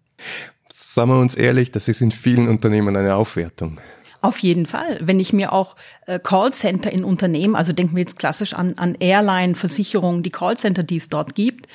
Sagen 0.73 1.11
wir 1.11 1.19
uns 1.19 1.35
ehrlich, 1.35 1.71
das 1.71 1.89
ist 1.89 2.01
in 2.01 2.11
vielen 2.11 2.49
Unternehmen 2.49 2.97
eine 2.97 3.15
Aufwertung. 3.15 3.81
Auf 4.23 4.39
jeden 4.39 4.67
Fall. 4.67 5.01
Wenn 5.03 5.19
ich 5.19 5.33
mir 5.33 5.53
auch 5.53 5.75
äh, 6.07 6.19
Callcenter 6.19 6.93
in 6.93 7.05
Unternehmen, 7.05 7.57
also 7.57 7.73
denken 7.73 7.97
wir 7.97 8.03
jetzt 8.03 8.19
klassisch 8.19 8.55
an, 8.55 8.75
an 8.79 8.95
Airline, 8.95 9.57
Versicherungen, 9.57 10.23
die 10.23 10.31
Callcenter, 10.31 10.85
die 10.85 10.97
es 10.97 11.09
dort 11.09 11.35
gibt, 11.35 11.67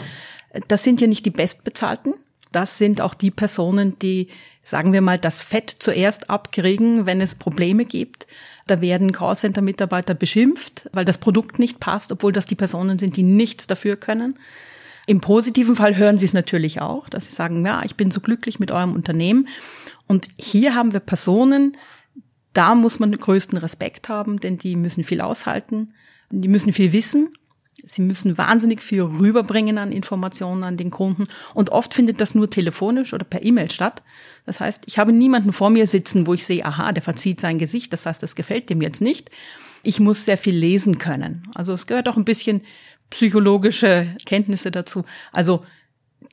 äh, 0.51 0.61
das 0.67 0.83
sind 0.83 1.01
ja 1.01 1.07
nicht 1.07 1.25
die 1.25 1.31
bestbezahlten. 1.31 2.13
Das 2.53 2.77
sind 2.77 3.01
auch 3.01 3.13
die 3.13 3.31
Personen, 3.31 3.99
die, 3.99 4.29
sagen 4.67 4.91
wir 4.91 4.99
mal, 4.99 5.17
das 5.17 5.41
Fett 5.41 5.69
zuerst 5.79 6.29
abkriegen, 6.29 7.05
wenn 7.05 7.21
es 7.21 7.35
Probleme 7.35 7.85
gibt. 7.85 8.27
Da 8.65 8.81
werden 8.81 9.13
Callcenter-Mitarbeiter 9.13 10.13
beschimpft, 10.13 10.89
weil 10.91 11.05
das 11.05 11.19
Produkt 11.19 11.57
nicht 11.57 11.79
passt, 11.79 12.11
obwohl 12.11 12.33
das 12.33 12.47
die 12.47 12.55
Personen 12.55 12.99
sind, 12.99 13.15
die 13.15 13.23
nichts 13.23 13.67
dafür 13.67 13.95
können. 13.95 14.37
Im 15.05 15.21
positiven 15.21 15.77
Fall 15.77 15.95
hören 15.95 16.17
sie 16.17 16.25
es 16.25 16.33
natürlich 16.33 16.81
auch, 16.81 17.07
dass 17.07 17.27
sie 17.27 17.31
sagen, 17.31 17.65
ja, 17.65 17.81
ich 17.85 17.95
bin 17.95 18.11
so 18.11 18.19
glücklich 18.19 18.59
mit 18.59 18.71
eurem 18.71 18.93
Unternehmen. 18.93 19.47
Und 20.05 20.27
hier 20.37 20.75
haben 20.75 20.91
wir 20.91 20.99
Personen, 20.99 21.77
da 22.51 22.75
muss 22.75 22.99
man 22.99 23.11
den 23.11 23.21
größten 23.21 23.57
Respekt 23.57 24.09
haben, 24.09 24.37
denn 24.37 24.57
die 24.57 24.75
müssen 24.75 25.05
viel 25.05 25.21
aushalten, 25.21 25.93
die 26.29 26.49
müssen 26.49 26.73
viel 26.73 26.91
wissen, 26.91 27.29
sie 27.85 28.01
müssen 28.01 28.37
wahnsinnig 28.37 28.81
viel 28.81 29.01
rüberbringen 29.01 29.77
an 29.77 29.91
Informationen 29.91 30.63
an 30.63 30.77
den 30.77 30.91
Kunden 30.91 31.27
und 31.53 31.71
oft 31.71 31.93
findet 31.93 32.21
das 32.21 32.35
nur 32.35 32.49
telefonisch 32.49 33.13
oder 33.13 33.23
per 33.23 33.43
E-Mail 33.43 33.71
statt. 33.71 34.03
Das 34.45 34.59
heißt, 34.59 34.83
ich 34.87 34.97
habe 34.97 35.11
niemanden 35.11 35.53
vor 35.53 35.69
mir 35.69 35.87
sitzen, 35.87 36.27
wo 36.27 36.33
ich 36.33 36.45
sehe, 36.45 36.65
aha, 36.65 36.91
der 36.91 37.03
verzieht 37.03 37.39
sein 37.39 37.59
Gesicht, 37.59 37.93
das 37.93 38.05
heißt, 38.05 38.21
das 38.23 38.35
gefällt 38.35 38.69
dem 38.69 38.81
jetzt 38.81 39.01
nicht. 39.01 39.29
Ich 39.83 39.99
muss 39.99 40.25
sehr 40.25 40.37
viel 40.37 40.55
lesen 40.55 40.97
können. 40.97 41.47
Also 41.53 41.73
es 41.73 41.87
gehört 41.87 42.09
auch 42.09 42.17
ein 42.17 42.25
bisschen 42.25 42.61
psychologische 43.09 44.15
Kenntnisse 44.25 44.71
dazu. 44.71 45.05
Also 45.31 45.63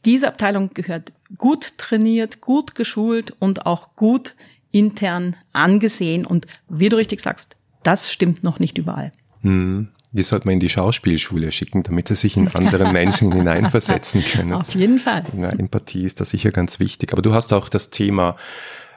diese 0.05 0.29
Abteilung 0.29 0.71
gehört 0.75 1.13
gut 1.39 1.79
trainiert, 1.79 2.41
gut 2.41 2.75
geschult 2.75 3.35
und 3.39 3.67
auch 3.67 3.97
gut 3.97 4.35
intern 4.71 5.37
angesehen. 5.53 6.27
Und 6.27 6.47
wie 6.69 6.89
du 6.89 6.97
richtig 6.97 7.21
sagst, 7.21 7.57
das 7.83 8.13
stimmt 8.13 8.43
noch 8.43 8.59
nicht 8.59 8.79
überall. 8.79 9.13
Hm. 9.43 9.89
Die 10.17 10.23
sollte 10.23 10.47
man 10.47 10.55
in 10.55 10.61
die 10.61 10.69
Schauspielschule 10.69 11.51
schicken, 11.51 11.83
damit 11.83 12.07
sie 12.07 12.15
sich 12.15 12.37
in 12.37 12.47
andere 12.49 12.93
Menschen 12.93 13.33
hineinversetzen 13.33 14.23
können. 14.23 14.53
Auf 14.53 14.73
jeden 14.75 15.01
Fall. 15.01 15.25
Ja, 15.37 15.49
Empathie 15.51 16.05
ist 16.05 16.21
da 16.21 16.25
sicher 16.25 16.53
ganz 16.53 16.79
wichtig. 16.79 17.13
Aber 17.13 17.21
du 17.21 17.35
hast 17.35 17.53
auch 17.53 17.69
das 17.69 17.91
Thema 17.91 18.37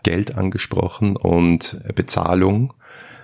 Geld 0.04 0.36
angesprochen 0.36 1.16
und 1.16 1.80
Bezahlung. 1.96 2.74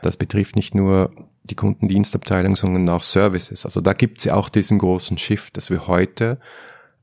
Das 0.01 0.17
betrifft 0.17 0.55
nicht 0.55 0.73
nur 0.73 1.11
die 1.43 1.55
Kundendienstabteilung, 1.55 2.55
sondern 2.55 2.89
auch 2.89 3.03
Services. 3.03 3.63
Also 3.63 3.79
da 3.79 3.93
gibt 3.93 4.17
es 4.17 4.23
ja 4.25 4.33
auch 4.33 4.49
diesen 4.49 4.79
großen 4.79 5.19
Shift, 5.19 5.55
dass 5.55 5.69
wir 5.69 5.85
heute 5.87 6.39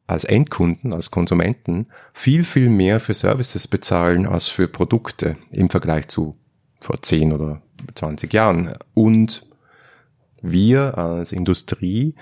als 0.09 0.25
Endkunden, 0.25 0.93
als 0.93 1.13
Konsumenten 1.13 1.87
viel, 2.13 2.43
viel 2.43 2.69
mehr 2.69 2.99
für 2.99 3.15
Services 3.15 3.69
bezahlen 3.69 4.27
als 4.27 4.49
für 4.49 4.67
Produkte 4.67 5.37
im 5.53 5.71
Vergleich 5.71 6.09
zu 6.09 6.37
vor 6.81 7.01
10 7.01 7.33
oder 7.33 7.61
20 7.95 8.33
Jahren. 8.33 8.73
Und 8.95 9.47
wir 10.43 10.99
als 10.99 11.33
Industrie 11.33 12.15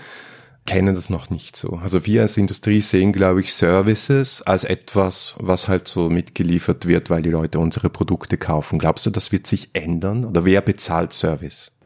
kennen 0.68 0.94
das 0.94 1.08
noch 1.08 1.30
nicht 1.30 1.56
so. 1.56 1.80
Also 1.82 2.04
wir 2.04 2.22
als 2.22 2.36
Industrie 2.36 2.82
sehen, 2.82 3.12
glaube 3.12 3.40
ich, 3.40 3.54
Services 3.54 4.42
als 4.42 4.64
etwas, 4.64 5.34
was 5.38 5.66
halt 5.66 5.88
so 5.88 6.10
mitgeliefert 6.10 6.86
wird, 6.86 7.08
weil 7.08 7.22
die 7.22 7.30
Leute 7.30 7.58
unsere 7.58 7.88
Produkte 7.88 8.36
kaufen. 8.36 8.78
Glaubst 8.78 9.06
du, 9.06 9.10
das 9.10 9.32
wird 9.32 9.46
sich 9.46 9.70
ändern? 9.72 10.26
Oder 10.26 10.44
wer 10.44 10.60
bezahlt 10.60 11.14
Service? 11.14 11.77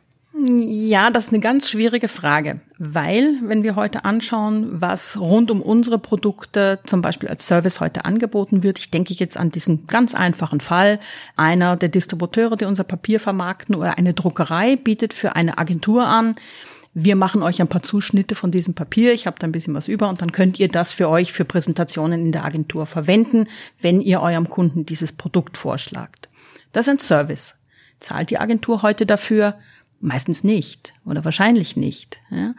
Ja, 0.45 1.11
das 1.11 1.27
ist 1.27 1.33
eine 1.33 1.39
ganz 1.39 1.71
schwierige 1.71 2.09
Frage, 2.09 2.61
weil 2.77 3.37
wenn 3.43 3.63
wir 3.63 3.77
heute 3.77 4.05
anschauen, 4.05 4.81
was 4.81 5.21
rund 5.21 5.53
um 5.53 5.63
unsere 5.63 6.01
Produkte 6.01 6.81
zum 6.85 7.01
Beispiel 7.01 7.29
als 7.29 7.47
Service 7.47 7.79
heute 7.79 8.05
angeboten 8.07 8.65
wird, 8.65 8.81
ich 8.81 8.91
denke 8.91 9.15
jetzt 9.15 9.37
an 9.37 9.53
diesen 9.53 9.87
ganz 9.87 10.17
einfachen 10.17 10.59
Fall, 10.59 10.99
einer 11.37 11.77
der 11.77 11.91
Distributeure, 11.91 12.57
die 12.57 12.65
unser 12.65 12.83
Papier 12.83 13.21
vermarkten 13.21 13.77
oder 13.77 13.99
eine 13.99 14.15
Druckerei 14.15 14.75
bietet 14.75 15.15
für 15.15 15.37
eine 15.37 15.59
Agentur 15.59 16.09
an, 16.09 16.35
wir 16.93 17.15
machen 17.15 17.45
euch 17.45 17.61
ein 17.61 17.69
paar 17.69 17.85
Zuschnitte 17.85 18.35
von 18.35 18.51
diesem 18.51 18.75
Papier, 18.75 19.13
ich 19.13 19.29
habe 19.29 19.39
da 19.39 19.47
ein 19.47 19.53
bisschen 19.53 19.75
was 19.75 19.87
über 19.87 20.09
und 20.09 20.23
dann 20.23 20.33
könnt 20.33 20.59
ihr 20.59 20.69
das 20.69 20.93
für 20.93 21.09
euch 21.09 21.33
für 21.33 21.45
Präsentationen 21.45 22.21
in 22.21 22.33
der 22.33 22.45
Agentur 22.45 22.87
verwenden, 22.87 23.47
wenn 23.81 24.01
ihr 24.01 24.21
eurem 24.21 24.51
Kunden 24.51 24.87
dieses 24.87 25.13
Produkt 25.13 25.57
vorschlagt. 25.57 26.29
Das 26.73 26.89
ist 26.89 26.91
ein 26.91 26.99
Service. 26.99 27.55
Zahlt 28.01 28.31
die 28.31 28.39
Agentur 28.39 28.83
heute 28.83 29.07
dafür? 29.07 29.55
Meistens 30.05 30.43
nicht 30.43 30.95
oder 31.07 31.25
wahrscheinlich 31.25 31.77
nicht. 31.77 32.19
Ja. 32.29 32.55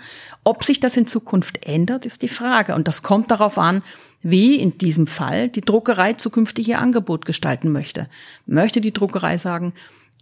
Ob 0.45 0.63
sich 0.63 0.79
das 0.79 0.95
in 0.95 1.07
Zukunft 1.07 1.65
ändert, 1.65 2.05
ist 2.05 2.21
die 2.21 2.29
Frage. 2.29 2.73
Und 2.73 2.88
das 2.88 3.03
kommt 3.03 3.31
darauf 3.31 3.57
an, 3.57 3.83
wie 4.21 4.55
in 4.55 4.77
diesem 4.77 5.07
Fall 5.07 5.50
die 5.50 5.59
Druckerei 5.59 6.13
zukünftig 6.13 6.69
ihr 6.69 6.79
Angebot 6.79 7.25
gestalten 7.25 7.73
möchte. 7.73 8.07
Möchte 8.45 8.79
die 8.79 8.93
Druckerei 8.93 9.38
sagen, 9.38 9.73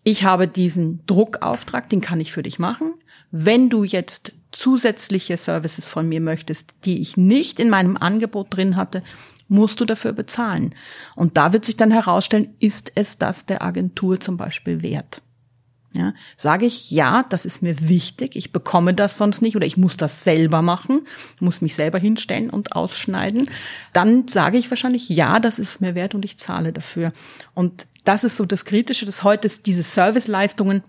ich 0.04 0.24
habe 0.24 0.48
diesen 0.48 1.06
Druckauftrag, 1.06 1.90
den 1.90 2.02
kann 2.02 2.20
ich 2.20 2.32
für 2.32 2.42
dich 2.42 2.58
machen. 2.58 2.96
Wenn 3.30 3.70
du 3.70 3.84
jetzt 3.84 4.34
zusätzliche 4.52 5.38
Services 5.38 5.88
von 5.88 6.10
mir 6.10 6.22
möchtest, 6.22 6.74
die 6.86 7.02
ich 7.02 7.18
nicht 7.18 7.60
in 7.60 7.70
meinem 7.70 7.98
Angebot 7.98 8.48
drin 8.50 8.78
hatte, 8.78 9.04
musst 9.48 9.80
du 9.80 9.86
dafür 9.86 10.14
bezahlen. 10.14 10.74
Und 11.16 11.38
da 11.38 11.54
wird 11.54 11.66
sich 11.66 11.78
dann 11.78 11.92
herausstellen, 11.92 12.56
ist 12.60 12.94
es 12.96 13.20
das 13.20 13.46
der 13.46 13.62
Agentur 13.62 14.20
zum 14.20 14.38
Beispiel 14.38 14.82
wert? 14.82 15.22
Ja, 15.94 16.14
sage 16.38 16.66
ich, 16.66 16.90
ja, 16.90 17.26
das 17.28 17.44
ist 17.44 17.62
mir 17.62 17.90
wichtig, 17.90 18.38
ich 18.38 18.54
bekomme 18.54 18.94
das 18.94 19.18
sonst 19.18 19.42
nicht 19.42 19.58
oder 19.58 19.66
ich 19.66 19.76
muss 19.76 19.98
das 19.98 20.24
selber 20.24 20.62
machen, 20.62 21.02
muss 21.42 21.60
mich 21.60 21.76
selber 21.76 22.00
hinstellen 22.00 22.50
und 22.50 22.72
ausschneiden, 22.72 23.50
dann 23.92 24.26
sage 24.30 24.58
ich 24.58 24.70
wahrscheinlich, 24.72 25.10
ja, 25.10 25.42
das 25.42 25.60
ist 25.60 25.82
mir 25.82 25.94
wert 25.94 26.16
und 26.16 26.24
ich 26.24 26.38
zahle 26.38 26.72
dafür. 26.72 27.12
Und 27.54 27.88
das 28.06 28.24
ist 28.24 28.38
so 28.38 28.46
das 28.46 28.64
Kritische, 28.64 29.06
dass 29.06 29.24
heute 29.24 29.50
diese 29.66 29.84
Serviceleistungen 29.84 30.82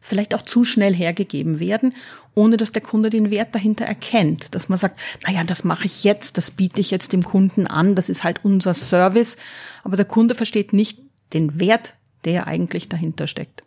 vielleicht 0.00 0.34
auch 0.34 0.42
zu 0.42 0.62
schnell 0.62 0.94
hergegeben 0.94 1.58
werden, 1.58 1.92
ohne 2.34 2.56
dass 2.56 2.70
der 2.70 2.82
Kunde 2.82 3.10
den 3.10 3.30
Wert 3.30 3.54
dahinter 3.54 3.84
erkennt. 3.84 4.54
Dass 4.54 4.68
man 4.68 4.78
sagt, 4.78 5.00
na 5.26 5.32
ja, 5.32 5.42
das 5.42 5.64
mache 5.64 5.86
ich 5.86 6.04
jetzt, 6.04 6.38
das 6.38 6.52
biete 6.52 6.80
ich 6.80 6.92
jetzt 6.92 7.12
dem 7.12 7.24
Kunden 7.24 7.66
an, 7.66 7.96
das 7.96 8.08
ist 8.08 8.22
halt 8.22 8.44
unser 8.44 8.74
Service. 8.74 9.36
Aber 9.82 9.96
der 9.96 10.04
Kunde 10.04 10.36
versteht 10.36 10.72
nicht 10.72 11.00
den 11.32 11.58
Wert, 11.58 11.94
der 12.24 12.46
eigentlich 12.46 12.88
dahinter 12.88 13.26
steckt. 13.26 13.65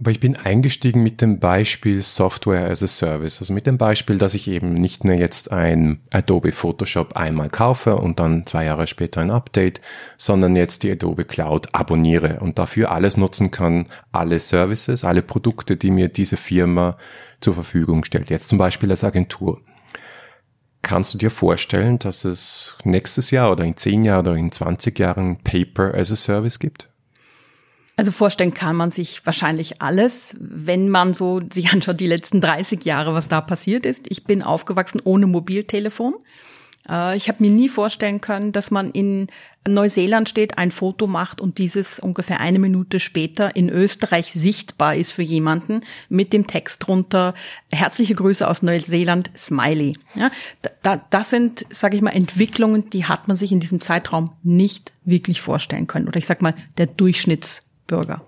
Aber 0.00 0.12
ich 0.12 0.20
bin 0.20 0.36
eingestiegen 0.36 1.02
mit 1.02 1.20
dem 1.20 1.40
Beispiel 1.40 2.02
Software 2.02 2.70
as 2.70 2.84
a 2.84 2.86
Service. 2.86 3.40
Also 3.40 3.52
mit 3.52 3.66
dem 3.66 3.78
Beispiel, 3.78 4.16
dass 4.16 4.32
ich 4.32 4.46
eben 4.46 4.74
nicht 4.74 5.02
nur 5.02 5.16
jetzt 5.16 5.50
ein 5.50 6.00
Adobe 6.12 6.52
Photoshop 6.52 7.16
einmal 7.16 7.48
kaufe 7.48 7.96
und 7.96 8.20
dann 8.20 8.46
zwei 8.46 8.64
Jahre 8.64 8.86
später 8.86 9.20
ein 9.20 9.32
Update, 9.32 9.80
sondern 10.16 10.54
jetzt 10.54 10.84
die 10.84 10.92
Adobe 10.92 11.24
Cloud 11.24 11.74
abonniere 11.74 12.38
und 12.38 12.60
dafür 12.60 12.92
alles 12.92 13.16
nutzen 13.16 13.50
kann, 13.50 13.86
alle 14.12 14.38
Services, 14.38 15.04
alle 15.04 15.22
Produkte, 15.22 15.76
die 15.76 15.90
mir 15.90 16.08
diese 16.08 16.36
Firma 16.36 16.96
zur 17.40 17.54
Verfügung 17.54 18.04
stellt. 18.04 18.30
Jetzt 18.30 18.50
zum 18.50 18.58
Beispiel 18.58 18.92
als 18.92 19.02
Agentur. 19.02 19.60
Kannst 20.82 21.12
du 21.12 21.18
dir 21.18 21.32
vorstellen, 21.32 21.98
dass 21.98 22.24
es 22.24 22.78
nächstes 22.84 23.32
Jahr 23.32 23.50
oder 23.50 23.64
in 23.64 23.76
zehn 23.76 24.04
Jahren 24.04 24.28
oder 24.28 24.36
in 24.36 24.52
20 24.52 24.96
Jahren 24.96 25.38
Paper 25.42 25.92
as 25.92 26.12
a 26.12 26.16
Service 26.16 26.60
gibt? 26.60 26.88
Also 27.98 28.12
vorstellen 28.12 28.54
kann 28.54 28.76
man 28.76 28.92
sich 28.92 29.26
wahrscheinlich 29.26 29.82
alles, 29.82 30.36
wenn 30.38 30.88
man 30.88 31.14
so 31.14 31.40
sich 31.52 31.72
anschaut, 31.72 31.98
die 31.98 32.06
letzten 32.06 32.40
30 32.40 32.84
Jahre, 32.84 33.12
was 33.12 33.26
da 33.26 33.40
passiert 33.40 33.84
ist. 33.84 34.06
Ich 34.08 34.22
bin 34.22 34.44
aufgewachsen 34.44 35.00
ohne 35.02 35.26
Mobiltelefon. 35.26 36.14
Äh, 36.88 37.16
ich 37.16 37.28
habe 37.28 37.42
mir 37.42 37.50
nie 37.50 37.68
vorstellen 37.68 38.20
können, 38.20 38.52
dass 38.52 38.70
man 38.70 38.92
in 38.92 39.26
Neuseeland 39.66 40.28
steht, 40.28 40.58
ein 40.58 40.70
Foto 40.70 41.08
macht 41.08 41.40
und 41.40 41.58
dieses 41.58 41.98
ungefähr 41.98 42.38
eine 42.38 42.60
Minute 42.60 43.00
später 43.00 43.56
in 43.56 43.68
Österreich 43.68 44.32
sichtbar 44.32 44.94
ist 44.94 45.10
für 45.10 45.22
jemanden 45.22 45.80
mit 46.08 46.32
dem 46.32 46.46
Text 46.46 46.86
drunter, 46.86 47.34
herzliche 47.72 48.14
Grüße 48.14 48.46
aus 48.46 48.62
Neuseeland, 48.62 49.32
Smiley. 49.36 49.98
Ja, 50.14 50.30
da, 50.82 51.04
das 51.10 51.30
sind, 51.30 51.66
sage 51.70 51.96
ich 51.96 52.02
mal, 52.02 52.10
Entwicklungen, 52.10 52.90
die 52.90 53.06
hat 53.06 53.26
man 53.26 53.36
sich 53.36 53.50
in 53.50 53.58
diesem 53.58 53.80
Zeitraum 53.80 54.30
nicht 54.44 54.92
wirklich 55.04 55.40
vorstellen 55.40 55.88
können. 55.88 56.06
Oder 56.06 56.18
ich 56.18 56.26
sag 56.26 56.42
mal, 56.42 56.54
der 56.76 56.86
Durchschnitts 56.86 57.62
Bürger. 57.88 58.22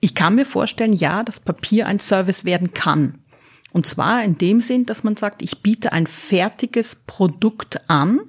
Ich 0.00 0.14
kann 0.14 0.34
mir 0.34 0.44
vorstellen, 0.44 0.92
ja, 0.92 1.22
dass 1.22 1.40
Papier 1.40 1.86
ein 1.86 2.00
Service 2.00 2.44
werden 2.44 2.74
kann. 2.74 3.18
Und 3.72 3.86
zwar 3.86 4.22
in 4.22 4.36
dem 4.36 4.60
Sinn, 4.60 4.84
dass 4.84 5.02
man 5.02 5.16
sagt, 5.16 5.40
ich 5.40 5.62
biete 5.62 5.92
ein 5.92 6.06
fertiges 6.06 6.94
Produkt 6.94 7.88
an. 7.88 8.20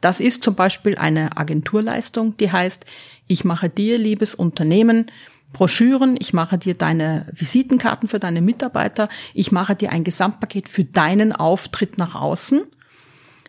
Das 0.00 0.20
ist 0.20 0.42
zum 0.42 0.54
Beispiel 0.54 0.96
eine 0.96 1.36
Agenturleistung, 1.36 2.36
die 2.38 2.50
heißt, 2.50 2.86
ich 3.26 3.44
mache 3.44 3.68
dir, 3.68 3.98
liebes 3.98 4.34
Unternehmen, 4.34 5.10
Broschüren, 5.52 6.16
ich 6.18 6.32
mache 6.32 6.58
dir 6.58 6.74
deine 6.74 7.30
Visitenkarten 7.32 8.08
für 8.08 8.18
deine 8.18 8.40
Mitarbeiter, 8.40 9.08
ich 9.34 9.52
mache 9.52 9.74
dir 9.74 9.90
ein 9.90 10.04
Gesamtpaket 10.04 10.68
für 10.68 10.84
deinen 10.84 11.32
Auftritt 11.32 11.98
nach 11.98 12.14
außen. 12.14 12.62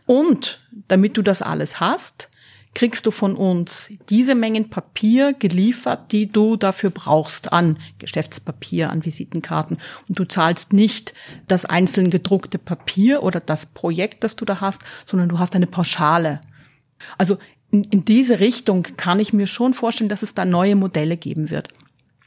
Und 0.06 0.62
damit 0.88 1.18
du 1.18 1.22
das 1.22 1.42
alles 1.42 1.80
hast, 1.80 2.30
kriegst 2.78 3.08
du 3.08 3.12
von 3.12 3.36
uns 3.36 3.90
diese 4.08 4.36
Mengen 4.36 4.70
Papier 4.70 5.34
geliefert, 5.34 6.12
die 6.12 6.32
du 6.32 6.58
dafür 6.58 6.92
brauchst 6.92 7.52
an 7.52 7.80
Geschäftspapier, 7.98 8.92
an 8.92 9.04
Visitenkarten. 9.04 9.80
Und 10.08 10.20
du 10.20 10.26
zahlst 10.26 10.74
nicht 10.74 11.16
das 11.48 11.66
einzeln 11.66 12.12
gedruckte 12.12 12.60
Papier 12.60 13.24
oder 13.24 13.40
das 13.40 13.66
Projekt, 13.66 14.24
das 14.24 14.36
du 14.36 14.46
da 14.46 14.62
hast, 14.62 14.84
sondern 15.08 15.28
du 15.28 15.40
hast 15.40 15.56
eine 15.56 15.66
Pauschale. 15.66 16.40
Also 17.18 17.40
in, 17.72 17.84
in 17.86 18.06
diese 18.06 18.40
Richtung 18.40 18.84
kann 18.96 19.20
ich 19.20 19.34
mir 19.34 19.48
schon 19.48 19.74
vorstellen, 19.74 20.10
dass 20.10 20.22
es 20.22 20.36
da 20.36 20.46
neue 20.46 20.76
Modelle 20.76 21.18
geben 21.18 21.50
wird. 21.50 21.70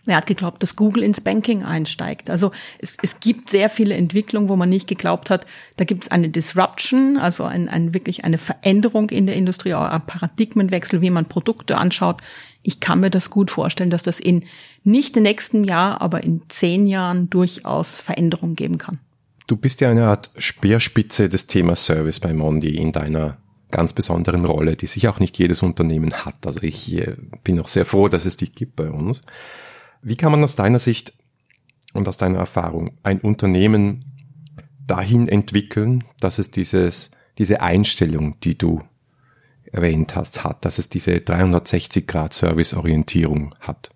Wer 0.05 0.17
hat 0.17 0.27
geglaubt, 0.27 0.63
dass 0.63 0.77
Google 0.77 1.03
ins 1.03 1.21
Banking 1.21 1.63
einsteigt? 1.63 2.31
Also 2.31 2.53
es, 2.79 2.97
es 3.03 3.21
gibt 3.21 3.51
sehr 3.51 3.69
viele 3.69 3.95
Entwicklungen, 3.95 4.49
wo 4.49 4.57
man 4.57 4.69
nicht 4.69 4.89
geglaubt 4.89 5.31
hat, 5.31 5.45
da 5.77 5.85
gibt 5.85 6.05
es 6.05 6.11
eine 6.11 6.31
Disruption, 6.31 7.19
also 7.19 7.45
ein, 7.45 7.69
ein, 7.69 7.93
wirklich 7.93 8.25
eine 8.25 8.39
Veränderung 8.39 9.11
in 9.11 9.27
der 9.27 9.37
Industrie, 9.37 9.75
auch 9.75 9.85
ein 9.85 10.07
Paradigmenwechsel, 10.07 11.01
wie 11.01 11.11
man 11.11 11.27
Produkte 11.27 11.77
anschaut. 11.77 12.23
Ich 12.63 12.81
kann 12.81 13.01
mir 13.01 13.11
das 13.11 13.31
gut 13.31 13.51
vorstellen, 13.51 13.91
dass 13.91 14.03
das 14.03 14.21
in 14.21 14.45
nicht 14.85 15.17
im 15.17 15.23
nächsten 15.23 15.65
Jahr, 15.65 16.01
aber 16.01 16.25
in 16.25 16.43
zehn 16.49 16.87
Jahren 16.87 17.29
durchaus 17.31 17.97
Veränderungen 17.97 18.57
geben 18.57 18.79
kann. 18.79 18.99
Du 19.47 19.57
bist 19.57 19.81
ja 19.81 19.91
eine 19.91 20.07
Art 20.07 20.31
Speerspitze 20.39 21.29
des 21.29 21.47
Themas 21.47 21.85
Service 21.85 22.21
bei 22.21 22.33
Mondi 22.33 22.77
in 22.77 22.93
deiner 22.93 23.39
ganz 23.71 23.93
besonderen 23.93 24.45
Rolle, 24.45 24.77
die 24.77 24.87
sich 24.87 25.09
auch 25.09 25.21
nicht 25.21 25.39
jedes 25.39 25.63
Unternehmen 25.63 26.13
hat. 26.13 26.47
Also 26.47 26.63
ich 26.63 26.93
äh, 26.97 27.17
bin 27.45 27.61
auch 27.61 27.69
sehr 27.69 27.85
froh, 27.85 28.09
dass 28.09 28.25
es 28.25 28.37
die 28.37 28.51
gibt 28.51 28.77
bei 28.77 28.91
uns. 28.91 29.23
Wie 30.03 30.17
kann 30.17 30.33
man 30.33 30.43
aus 30.43 30.57
deiner 30.57 30.79
Sicht 30.79 31.13
und 31.93 32.09
aus 32.09 32.17
deiner 32.17 32.39
Erfahrung 32.39 32.93
ein 33.03 33.21
Unternehmen 33.21 34.05
dahin 34.87 35.29
entwickeln, 35.29 36.05
dass 36.21 36.39
es 36.39 36.51
dieses, 36.51 37.11
diese 37.39 37.61
Einstellung, 37.61 38.39
die 38.41 38.57
du 38.57 38.83
erwähnt 39.65 40.17
hast, 40.17 40.43
hat, 40.45 40.65
dass 40.65 40.79
es 40.79 40.89
diese 40.89 41.21
360 41.21 42.07
Grad 42.07 42.35
Serviceorientierung 42.35 43.55
hat? 43.61 43.91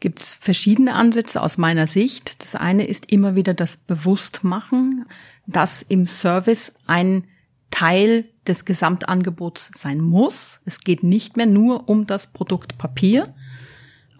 Gibt 0.00 0.20
es 0.20 0.34
verschiedene 0.34 0.94
Ansätze 0.94 1.42
aus 1.42 1.58
meiner 1.58 1.86
Sicht. 1.86 2.42
Das 2.42 2.54
eine 2.54 2.86
ist 2.86 3.12
immer 3.12 3.34
wieder 3.34 3.52
das 3.52 3.76
Bewusstmachen, 3.76 5.04
dass 5.46 5.82
im 5.82 6.06
Service 6.06 6.74
ein 6.86 7.24
Teil 7.70 8.24
des 8.46 8.64
Gesamtangebots 8.64 9.70
sein 9.74 10.00
muss. 10.00 10.60
Es 10.64 10.80
geht 10.80 11.02
nicht 11.02 11.36
mehr 11.36 11.46
nur 11.46 11.88
um 11.88 12.06
das 12.06 12.28
Produkt 12.28 12.78
Papier. 12.78 13.34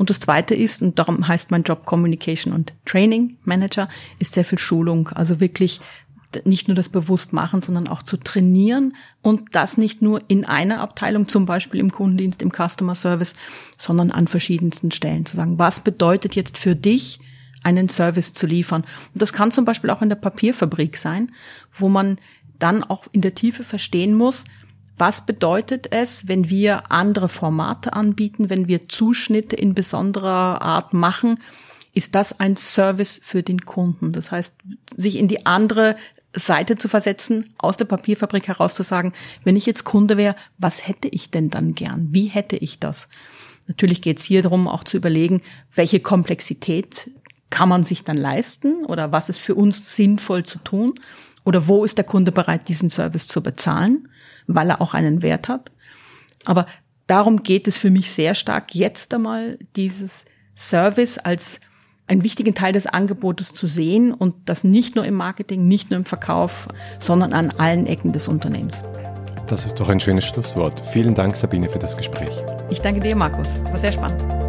Und 0.00 0.08
das 0.08 0.18
zweite 0.18 0.54
ist, 0.54 0.80
und 0.80 0.98
darum 0.98 1.28
heißt 1.28 1.50
mein 1.50 1.62
Job 1.62 1.84
Communication 1.84 2.54
und 2.54 2.72
Training 2.86 3.36
Manager, 3.44 3.86
ist 4.18 4.32
sehr 4.32 4.46
viel 4.46 4.58
Schulung. 4.58 5.08
Also 5.08 5.40
wirklich 5.40 5.82
nicht 6.46 6.68
nur 6.68 6.74
das 6.74 6.88
bewusst 6.88 7.34
machen, 7.34 7.60
sondern 7.60 7.86
auch 7.86 8.02
zu 8.02 8.16
trainieren 8.16 8.94
und 9.20 9.54
das 9.54 9.76
nicht 9.76 10.00
nur 10.00 10.22
in 10.28 10.46
einer 10.46 10.80
Abteilung, 10.80 11.28
zum 11.28 11.44
Beispiel 11.44 11.80
im 11.80 11.92
Kundendienst, 11.92 12.40
im 12.40 12.50
Customer 12.50 12.94
Service, 12.94 13.34
sondern 13.76 14.10
an 14.10 14.26
verschiedensten 14.26 14.90
Stellen 14.90 15.26
zu 15.26 15.36
sagen, 15.36 15.58
was 15.58 15.80
bedeutet 15.80 16.34
jetzt 16.34 16.56
für 16.56 16.74
dich, 16.74 17.20
einen 17.62 17.90
Service 17.90 18.32
zu 18.32 18.46
liefern. 18.46 18.84
Und 19.12 19.20
das 19.20 19.34
kann 19.34 19.50
zum 19.50 19.66
Beispiel 19.66 19.90
auch 19.90 20.00
in 20.00 20.08
der 20.08 20.16
Papierfabrik 20.16 20.96
sein, 20.96 21.30
wo 21.74 21.90
man 21.90 22.16
dann 22.58 22.84
auch 22.84 23.04
in 23.12 23.20
der 23.20 23.34
Tiefe 23.34 23.64
verstehen 23.64 24.14
muss, 24.14 24.46
was 25.00 25.24
bedeutet 25.24 25.90
es, 25.92 26.28
wenn 26.28 26.50
wir 26.50 26.92
andere 26.92 27.28
Formate 27.28 27.94
anbieten, 27.94 28.50
wenn 28.50 28.68
wir 28.68 28.88
Zuschnitte 28.88 29.56
in 29.56 29.74
besonderer 29.74 30.62
Art 30.62 30.92
machen? 30.92 31.40
Ist 31.94 32.14
das 32.14 32.38
ein 32.38 32.56
Service 32.56 33.20
für 33.24 33.42
den 33.42 33.62
Kunden? 33.62 34.12
Das 34.12 34.30
heißt, 34.30 34.54
sich 34.96 35.16
in 35.18 35.26
die 35.26 35.46
andere 35.46 35.96
Seite 36.36 36.76
zu 36.76 36.88
versetzen, 36.88 37.46
aus 37.58 37.76
der 37.76 37.86
Papierfabrik 37.86 38.46
heraus 38.46 38.74
zu 38.74 38.82
sagen, 38.82 39.12
wenn 39.42 39.56
ich 39.56 39.66
jetzt 39.66 39.84
Kunde 39.84 40.16
wäre, 40.16 40.36
was 40.58 40.86
hätte 40.86 41.08
ich 41.08 41.30
denn 41.30 41.50
dann 41.50 41.74
gern? 41.74 42.08
Wie 42.12 42.26
hätte 42.26 42.56
ich 42.56 42.78
das? 42.78 43.08
Natürlich 43.66 44.02
geht 44.02 44.18
es 44.18 44.24
hier 44.24 44.42
darum, 44.42 44.68
auch 44.68 44.84
zu 44.84 44.96
überlegen, 44.96 45.42
welche 45.74 46.00
Komplexität 46.00 47.10
kann 47.48 47.68
man 47.68 47.84
sich 47.84 48.04
dann 48.04 48.16
leisten 48.16 48.84
oder 48.84 49.10
was 49.10 49.28
ist 49.28 49.40
für 49.40 49.54
uns 49.54 49.96
sinnvoll 49.96 50.44
zu 50.44 50.58
tun 50.58 50.94
oder 51.44 51.66
wo 51.66 51.84
ist 51.84 51.98
der 51.98 52.04
Kunde 52.04 52.32
bereit, 52.32 52.68
diesen 52.68 52.90
Service 52.90 53.26
zu 53.26 53.42
bezahlen, 53.42 54.08
weil 54.54 54.70
er 54.70 54.80
auch 54.80 54.94
einen 54.94 55.22
Wert 55.22 55.48
hat. 55.48 55.70
Aber 56.44 56.66
darum 57.06 57.42
geht 57.42 57.68
es 57.68 57.76
für 57.76 57.90
mich 57.90 58.10
sehr 58.12 58.34
stark, 58.34 58.74
jetzt 58.74 59.12
einmal 59.14 59.58
dieses 59.76 60.24
Service 60.56 61.18
als 61.18 61.60
einen 62.06 62.24
wichtigen 62.24 62.54
Teil 62.54 62.72
des 62.72 62.86
Angebotes 62.86 63.52
zu 63.52 63.66
sehen 63.66 64.12
und 64.12 64.34
das 64.46 64.64
nicht 64.64 64.96
nur 64.96 65.04
im 65.04 65.14
Marketing, 65.14 65.68
nicht 65.68 65.90
nur 65.90 65.98
im 65.98 66.04
Verkauf, 66.04 66.66
sondern 66.98 67.32
an 67.32 67.52
allen 67.56 67.86
Ecken 67.86 68.12
des 68.12 68.26
Unternehmens. 68.26 68.82
Das 69.46 69.64
ist 69.64 69.80
doch 69.80 69.88
ein 69.88 70.00
schönes 70.00 70.24
Schlusswort. 70.24 70.80
Vielen 70.92 71.14
Dank, 71.14 71.36
Sabine, 71.36 71.68
für 71.68 71.78
das 71.78 71.96
Gespräch. 71.96 72.42
Ich 72.70 72.80
danke 72.80 73.00
dir, 73.00 73.16
Markus. 73.16 73.48
War 73.64 73.78
sehr 73.78 73.92
spannend. 73.92 74.39